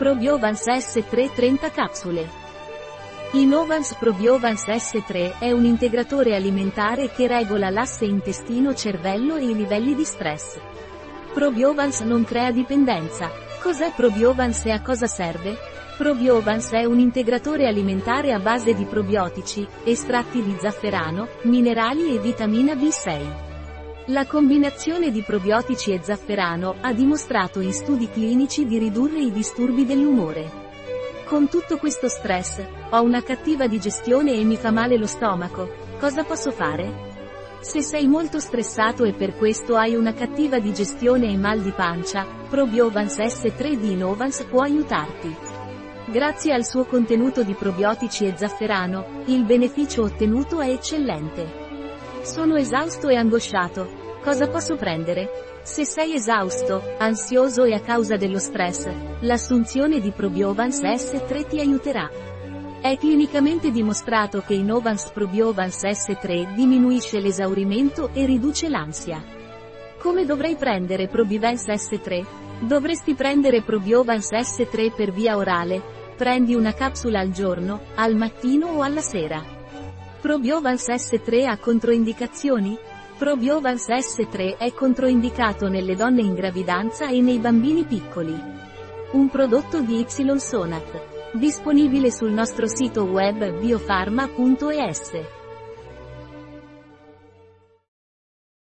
Probiovans 0.00 0.66
S3 0.66 1.30
30 1.34 1.70
capsule. 1.72 2.26
Innovans 3.32 3.94
Probiovans 3.96 4.66
S3 4.66 5.38
è 5.38 5.52
un 5.52 5.66
integratore 5.66 6.34
alimentare 6.34 7.10
che 7.10 7.26
regola 7.26 7.68
l'asse 7.68 8.06
intestino-cervello 8.06 9.36
e 9.36 9.44
i 9.44 9.54
livelli 9.54 9.94
di 9.94 10.04
stress. 10.04 10.58
Probiovans 11.34 12.00
non 12.00 12.24
crea 12.24 12.50
dipendenza. 12.50 13.30
Cos'è 13.60 13.92
Probiovans 13.94 14.64
e 14.64 14.70
a 14.70 14.80
cosa 14.80 15.06
serve? 15.06 15.58
Probiovans 15.98 16.70
è 16.70 16.86
un 16.86 16.98
integratore 16.98 17.66
alimentare 17.66 18.32
a 18.32 18.38
base 18.38 18.72
di 18.72 18.86
probiotici, 18.86 19.68
estratti 19.84 20.42
di 20.42 20.56
zafferano, 20.58 21.28
minerali 21.42 22.16
e 22.16 22.20
vitamina 22.20 22.72
B6. 22.72 23.49
La 24.10 24.26
combinazione 24.26 25.12
di 25.12 25.22
probiotici 25.22 25.92
e 25.92 26.00
zafferano 26.02 26.74
ha 26.80 26.92
dimostrato 26.92 27.60
in 27.60 27.72
studi 27.72 28.10
clinici 28.10 28.66
di 28.66 28.76
ridurre 28.76 29.20
i 29.20 29.30
disturbi 29.30 29.86
dell'umore. 29.86 30.50
Con 31.26 31.48
tutto 31.48 31.76
questo 31.76 32.08
stress, 32.08 32.60
ho 32.90 33.02
una 33.02 33.22
cattiva 33.22 33.68
digestione 33.68 34.32
e 34.32 34.42
mi 34.42 34.56
fa 34.56 34.72
male 34.72 34.96
lo 34.96 35.06
stomaco, 35.06 35.70
cosa 36.00 36.24
posso 36.24 36.50
fare? 36.50 37.58
Se 37.60 37.82
sei 37.82 38.08
molto 38.08 38.40
stressato 38.40 39.04
e 39.04 39.12
per 39.12 39.36
questo 39.36 39.76
hai 39.76 39.94
una 39.94 40.12
cattiva 40.12 40.58
digestione 40.58 41.30
e 41.30 41.36
mal 41.36 41.60
di 41.60 41.70
pancia, 41.70 42.26
Probiovans 42.48 43.16
S3 43.16 43.74
di 43.74 43.92
Innovans 43.92 44.42
può 44.42 44.62
aiutarti. 44.62 45.32
Grazie 46.06 46.52
al 46.52 46.66
suo 46.66 46.84
contenuto 46.84 47.44
di 47.44 47.54
probiotici 47.54 48.26
e 48.26 48.36
zafferano, 48.36 49.22
il 49.26 49.44
beneficio 49.44 50.02
ottenuto 50.02 50.60
è 50.60 50.70
eccellente. 50.70 51.68
Sono 52.22 52.56
esausto 52.56 53.08
e 53.08 53.14
angosciato. 53.14 53.99
Cosa 54.22 54.48
posso 54.48 54.76
prendere? 54.76 55.30
Se 55.62 55.86
sei 55.86 56.14
esausto, 56.14 56.94
ansioso 56.98 57.64
e 57.64 57.72
a 57.72 57.80
causa 57.80 58.16
dello 58.16 58.38
stress, 58.38 58.86
l'assunzione 59.20 59.98
di 59.98 60.10
Probiovans 60.10 60.82
S3 60.82 61.48
ti 61.48 61.58
aiuterà. 61.58 62.10
È 62.82 62.96
clinicamente 62.98 63.70
dimostrato 63.70 64.42
che 64.46 64.52
Innovans 64.52 65.10
Probiovans 65.10 65.84
S3 65.84 66.54
diminuisce 66.54 67.18
l'esaurimento 67.18 68.10
e 68.12 68.26
riduce 68.26 68.68
l'ansia. 68.68 69.24
Come 69.98 70.26
dovrei 70.26 70.56
prendere 70.56 71.08
Probivans 71.08 71.66
S3? 71.66 72.24
Dovresti 72.60 73.14
prendere 73.14 73.62
Probiovans 73.62 74.32
S3 74.32 74.94
per 74.94 75.12
via 75.12 75.38
orale. 75.38 75.82
Prendi 76.16 76.54
una 76.54 76.74
capsula 76.74 77.20
al 77.20 77.30
giorno, 77.30 77.80
al 77.94 78.14
mattino 78.16 78.66
o 78.66 78.82
alla 78.82 79.00
sera. 79.00 79.42
Probiovans 80.20 80.88
S3 80.88 81.46
ha 81.46 81.56
controindicazioni? 81.56 82.78
Probiovans 83.20 83.86
S3 83.86 84.56
è 84.56 84.72
controindicato 84.72 85.68
nelle 85.68 85.94
donne 85.94 86.22
in 86.22 86.32
gravidanza 86.32 87.10
e 87.10 87.20
nei 87.20 87.38
bambini 87.38 87.84
piccoli. 87.84 88.34
Un 89.12 89.28
prodotto 89.28 89.82
di 89.82 90.00
Y 90.00 90.38
Sonat. 90.38 91.34
Disponibile 91.34 92.10
sul 92.10 92.30
nostro 92.30 92.66
sito 92.66 93.02
web 93.02 93.58
biofarma.es. 93.58 95.39